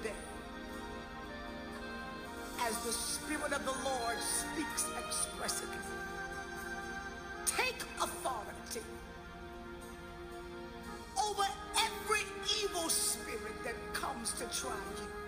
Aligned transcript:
today 0.00 0.14
as 2.66 2.76
the 2.84 2.92
Spirit 2.92 3.52
of 3.52 3.64
the 3.64 3.72
Lord 3.88 4.18
speaks 4.20 4.86
expressively. 4.98 5.76
Take 7.46 7.82
authority 8.00 8.86
over 11.18 11.44
every 11.78 12.20
evil 12.62 12.88
spirit 12.88 13.64
that 13.64 13.74
comes 13.92 14.32
to 14.32 14.44
try 14.60 14.76
you. 14.98 15.27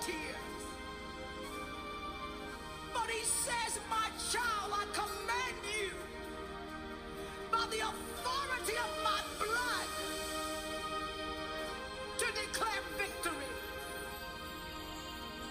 Tears. 0.00 0.64
But 2.94 3.08
He 3.10 3.24
says, 3.24 3.78
My 3.90 4.08
child, 4.32 4.72
I 4.72 4.84
command 4.92 5.58
you 5.74 5.90
by 7.52 7.64
the 7.70 7.80
authority 7.90 8.76
of 8.78 8.92
my 9.04 9.20
blood 9.38 9.88
to 12.18 12.26
declare 12.26 12.82
victory 12.98 13.52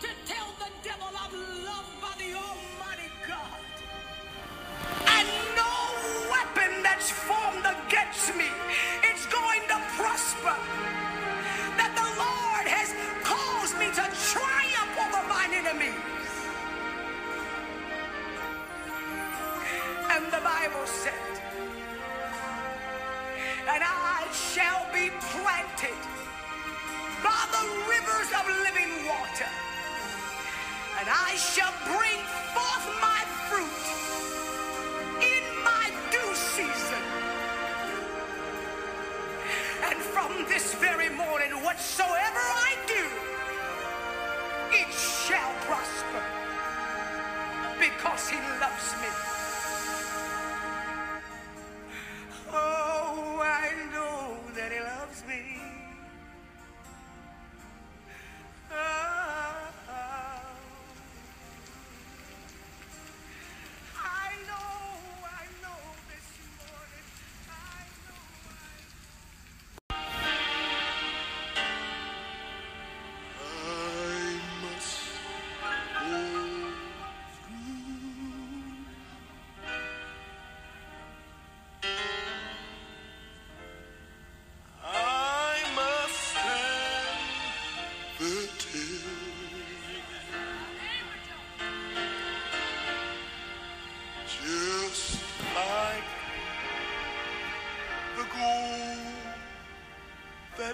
to 0.00 0.08
tell 0.26 0.48
the 0.58 0.70
devil 0.82 1.08
I'm 1.08 1.34
loved 1.64 1.94
by 2.00 2.14
the 2.18 2.34
Almighty 2.34 3.10
God. 3.28 3.60
And 5.06 5.28
no 5.56 5.72
weapon 6.30 6.82
that's 6.82 7.10
formed 7.10 7.66
against 7.66 8.36
me 8.36 8.48
is 9.12 9.26
going 9.26 9.62
to 9.68 9.78
prosper. 9.96 10.56
Mine 15.40 15.54
enemies. 15.54 15.94
And 20.10 20.24
the 20.26 20.42
Bible 20.44 20.86
said, 20.86 21.32
and 23.72 23.82
I 23.84 24.26
shall 24.32 24.84
be 24.92 25.10
planted 25.32 26.00
by 27.22 27.42
the 27.56 27.64
rivers 27.88 28.30
of 28.38 28.44
living 28.66 29.06
water 29.06 29.50
and 30.98 31.08
I 31.08 31.36
shall 31.36 31.72
bring 31.86 32.20
forth 32.54 32.86
my 33.00 33.20
fruit 33.48 33.84
in 35.22 35.42
my 35.64 35.86
due 36.10 36.34
season. 36.34 37.04
And 39.88 39.98
from 39.98 40.44
this 40.48 40.74
very 40.74 41.08
morning, 41.08 41.52
whatsoever 41.62 42.59
because 48.00 48.30
he 48.30 48.40
loves 48.58 48.94
me. 49.02 49.39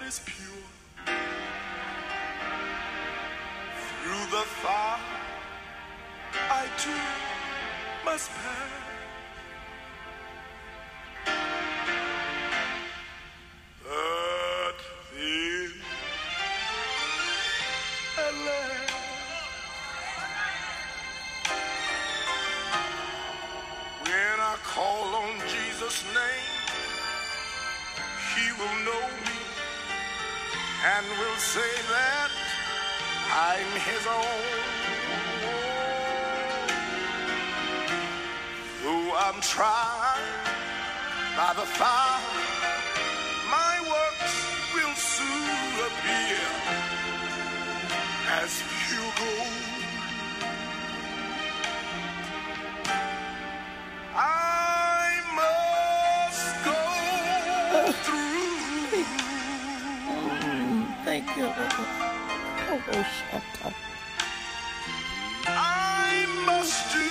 Is 0.07 0.21
pure 0.23 1.13
through 4.01 4.25
the 4.31 4.45
fire 4.63 4.99
I 6.49 6.65
too 6.77 8.05
must 8.05 8.29
pass. 8.31 8.76
Say 31.47 31.73
that 31.87 32.29
I'm 33.31 33.71
his 33.79 34.03
own. 34.05 34.41
Though 38.83 39.15
I'm 39.15 39.39
tried 39.39 40.43
by 41.37 41.53
the 41.55 41.65
fire, 41.79 42.36
I 65.47 66.25
must 66.45 66.93
do 66.93 67.09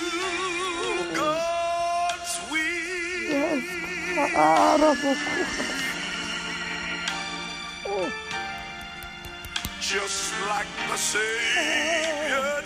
God's 1.15 2.33
will. 2.51 2.57
Yes, 3.29 3.63
God. 4.33 4.79
Just 9.79 10.33
like 10.49 10.67
the 10.89 10.97
Savior 10.97 12.56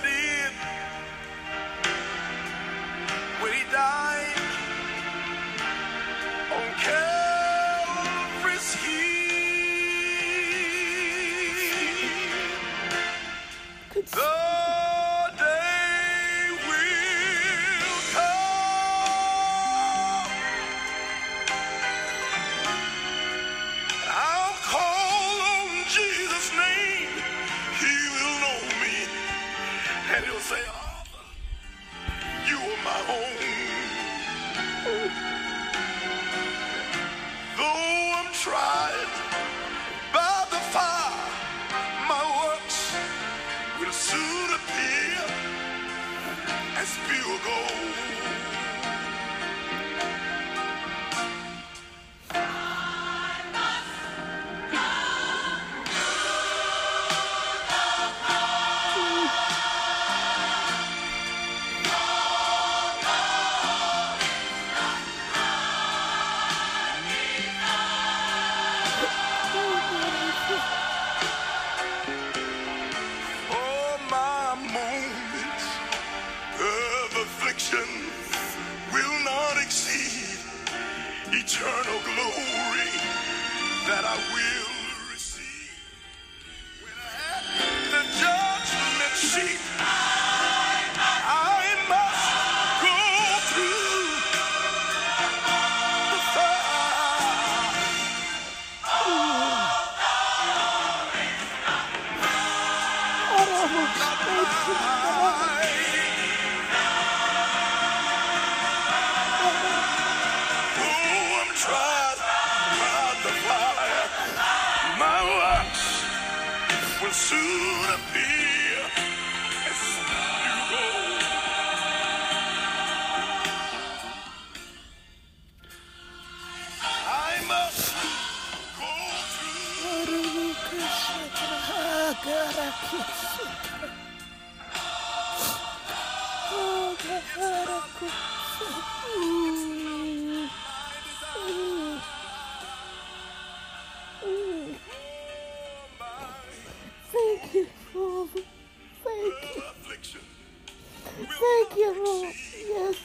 Thank 151.41 151.75
you, 151.75 152.05
Lord. 152.05 152.33
Yes. 152.69 152.95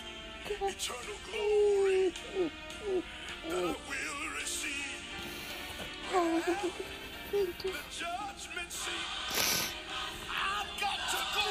Eternal 0.47 1.19
glory 1.25 2.12
I 3.49 3.50
will 3.50 3.75
receive. 4.38 5.03
Thank 6.12 6.47
you. 6.53 6.71
The 7.33 7.81
judgment 7.91 8.71
seat. 8.71 9.73
I've 10.29 10.81
got 10.81 11.00
to 11.12 11.19
go. 11.35 11.50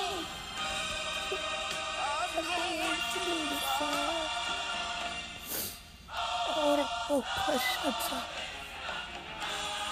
I'm 2.06 2.36
going 2.36 3.02
to 3.14 3.50
the 3.50 3.62
fire. 3.80 4.30
Oh, 6.58 7.26
precious. 7.46 8.14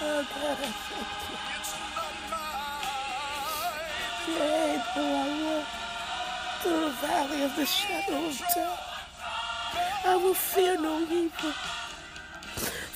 God, 0.00 0.58
I 0.60 0.62
thank 0.62 1.08
you. 1.26 1.36
It's 1.58 1.74
not 1.96 2.14
mine. 2.30 4.38
Yeah, 4.38 4.84
boy, 4.94 5.42
yeah 5.42 5.83
through 6.64 6.80
the 6.80 6.90
valley 7.02 7.42
of 7.42 7.54
the 7.56 7.66
shadow 7.66 8.24
of 8.24 8.38
death, 8.54 8.80
I 10.06 10.16
will 10.16 10.32
fear 10.32 10.80
no 10.80 10.98
evil. 11.02 11.52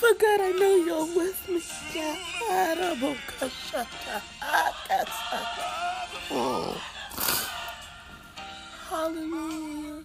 For 0.01 0.15
God, 0.15 0.41
I 0.41 0.53
know 0.53 0.77
you're 0.77 1.05
with 1.15 1.49
me. 1.51 1.61
Oh. 6.31 6.81
Hallelujah. 8.89 10.05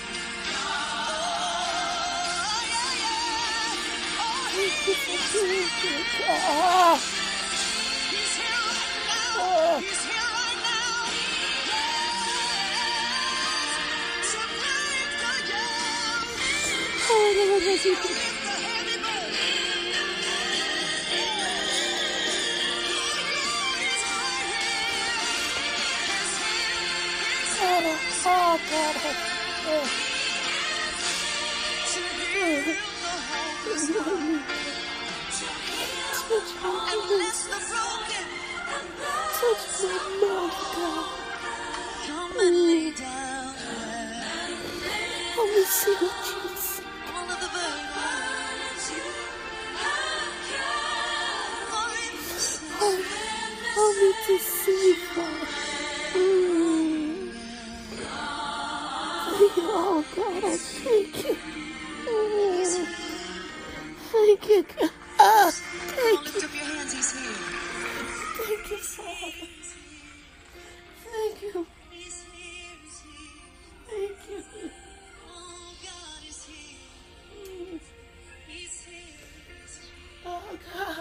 Thank 4.41 4.87
you 4.87 4.93
for 4.93 5.17
thank 5.17 5.83
you. 5.83 6.25
Oh. 6.29 7.24
Oh, 17.17 17.33
Oh, 27.61 27.97
oh, 28.27 28.59
God. 28.69 28.95
Oh. 29.67 30.05
My 45.85 46.01
God. 46.01 46.24
me 54.01 54.13
to 54.27 54.39
see 54.39 54.95
God. 55.15 55.47
Mm. 56.15 57.33
Oh 59.59 60.05
God, 60.15 60.43
I 60.45 60.57
thank 60.57 61.25
you. 61.25 61.37
Mm. 62.07 62.87
Thank 64.11 64.49
you, 64.49 64.63
God. 64.63 64.91
Oh, 65.19 65.51
thank 65.53 66.35
you. 66.35 66.41
Thank 68.27 68.71
you, 68.71 68.77
Father. 68.77 69.47
Thank 71.03 71.41
you. 71.43 71.67
Thank 73.89 74.29
you. 74.29 74.43
Oh 80.25 80.59
God. 80.73 80.94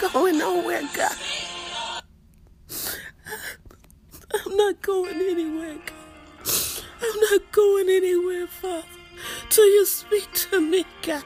going 0.00 0.38
nowhere, 0.38 0.82
God. 0.94 1.16
I'm 4.34 4.56
not 4.56 4.80
going 4.82 5.16
anywhere, 5.16 5.76
God. 5.86 6.84
I'm 7.02 7.20
not 7.30 7.52
going 7.52 7.88
anywhere, 7.88 8.46
Father, 8.46 8.86
till 9.50 9.66
you 9.66 9.86
speak 9.86 10.32
to 10.50 10.60
me, 10.60 10.84
God. 11.02 11.24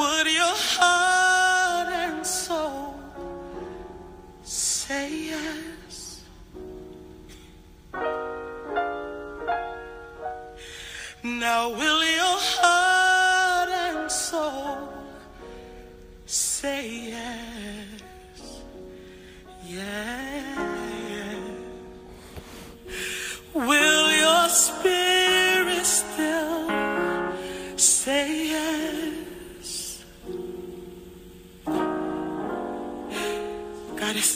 Would 0.00 0.28
your 0.28 0.56
heart 0.72 1.88
and 1.92 2.26
soul 2.26 2.94
say 4.42 5.26
yes? 5.32 6.22
Now 11.22 11.68
will 11.68 11.99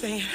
saying. 0.05 0.34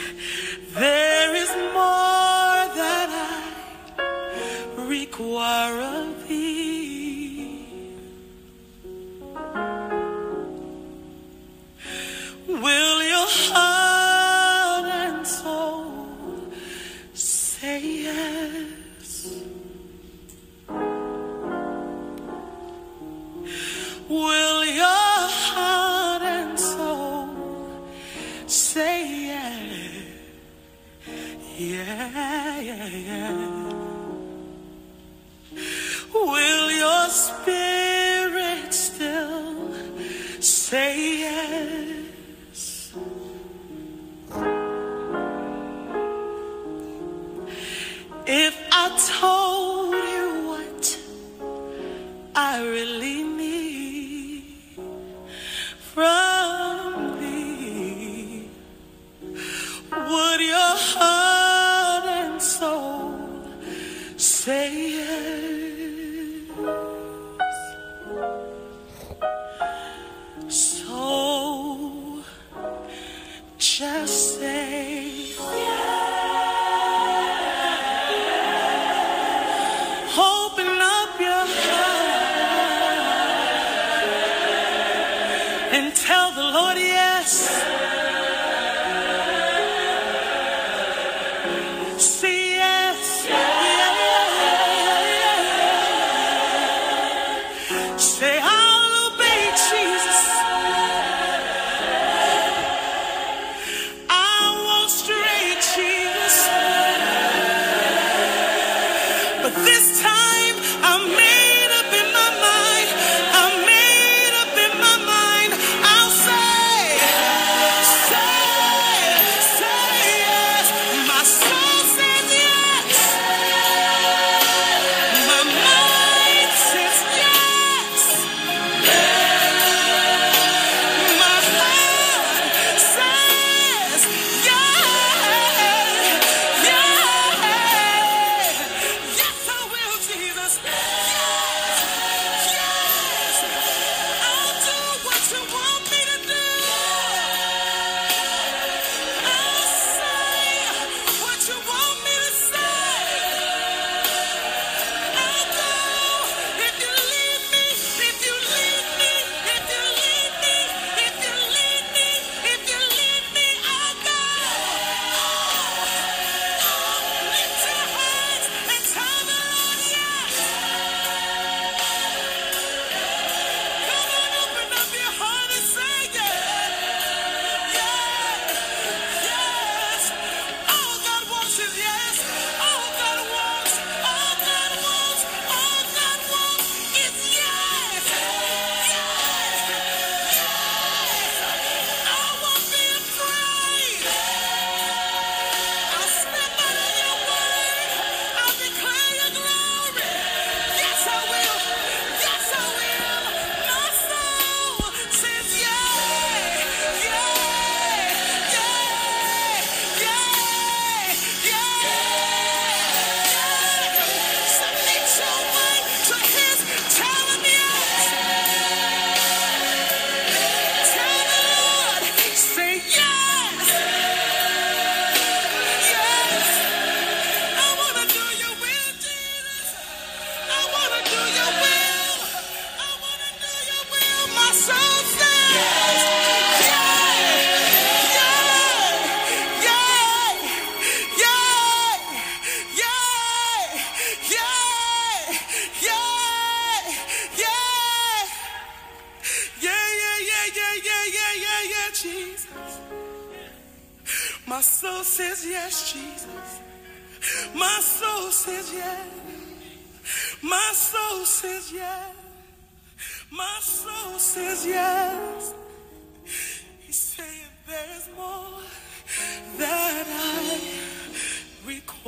I 52.59 52.63
really 52.65 53.18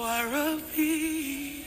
of 0.04 0.76
thee. 0.76 1.64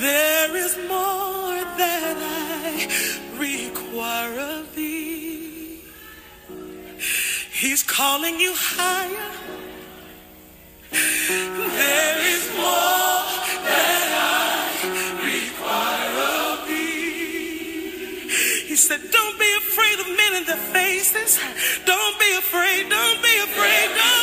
There 0.00 0.56
is 0.56 0.76
more 0.88 1.64
that 1.78 2.16
I 2.18 3.38
require 3.38 4.40
of 4.40 4.74
thee. 4.74 5.80
He's 7.52 7.82
calling 7.82 8.40
you 8.40 8.52
higher. 8.54 9.32
There 10.90 12.18
is 12.34 12.48
more 12.56 13.26
that 13.70 14.08
I 14.12 14.68
require 15.22 16.14
of 16.42 16.68
thee. 16.68 18.28
He 18.66 18.76
said, 18.76 19.00
Don't 19.10 19.38
be 19.38 19.56
afraid 19.58 20.00
of 20.00 20.06
men 20.16 20.34
in 20.42 20.44
the 20.46 20.56
faces. 20.56 21.38
Don't 22.76 22.88
be 22.88 22.88
afraid. 22.88 22.90
Don't 22.90 23.22
be 23.22 23.38
afraid. 23.38 23.96
Don't 23.96 24.15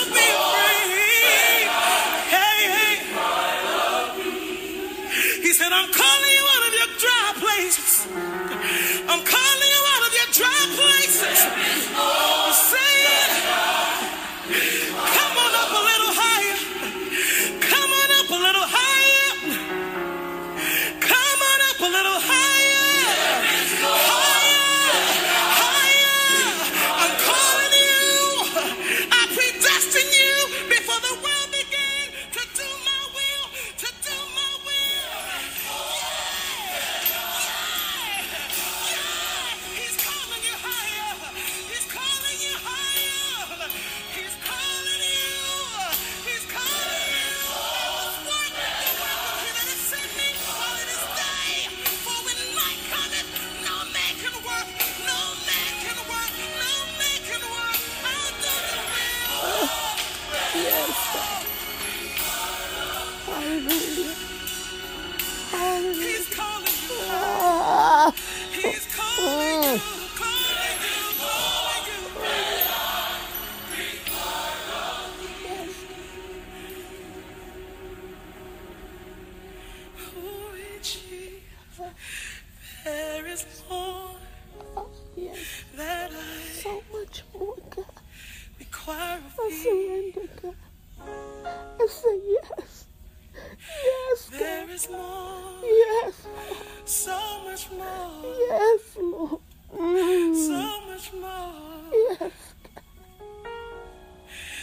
so 96.85 97.17
much 97.45 97.69
more, 97.71 98.35
Yes, 98.49 98.79
Lord. 98.99 99.39
Mm, 99.73 100.35
so 100.35 100.81
much 100.89 101.13
more. 101.13 101.53
yes. 101.91 102.31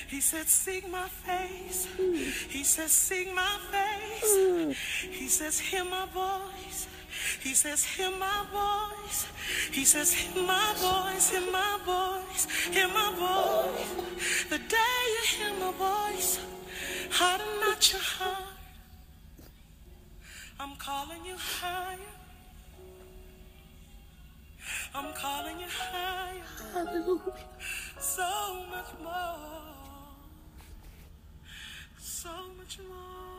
He 0.09 0.20
said, 0.20 0.46
Seek 0.48 0.90
my 0.90 1.06
face. 1.09 1.87
He 2.48 2.64
says, 2.64 2.90
Seek 2.92 3.33
my 3.35 3.59
face. 3.70 4.37
Mm, 4.37 4.74
He 5.12 5.28
says, 5.28 5.59
Hear 5.61 5.85
my 5.85 6.06
voice. 6.12 6.88
He 7.40 7.54
says, 7.54 7.85
Hear 7.85 8.11
my 8.11 8.44
voice. 8.52 9.26
He 9.72 9.85
says, 9.85 10.12
Hear 10.12 10.42
my 10.44 10.74
voice, 10.76 11.30
hear 11.30 11.52
my 11.52 11.78
voice, 11.85 12.46
hear 12.72 12.88
my 12.88 13.12
voice. 13.18 14.46
The 14.48 14.59
day 14.59 15.00
you 15.14 15.22
hear 15.37 15.52
my 15.61 15.72
voice, 15.72 16.40
harden 17.11 17.46
not 17.61 17.92
your 17.92 18.00
heart. 18.00 18.44
I'm 20.62 20.77
calling 20.77 21.25
you 21.25 21.37
higher. 21.38 21.96
I'm 24.94 25.14
calling 25.14 25.59
you 25.59 25.66
higher. 25.66 26.42
Hallelujah. 26.75 27.33
So 27.99 28.66
much 28.68 28.92
more. 29.03 29.38
So 31.99 32.29
much 32.59 32.79
more. 32.87 33.30